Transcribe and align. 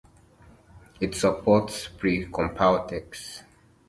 It 0.99 1.09
also 1.13 1.19
supports 1.35 1.87
pre-compile 1.87 2.87
text. 2.87 3.43